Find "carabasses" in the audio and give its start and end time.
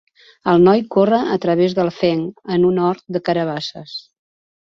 3.31-3.97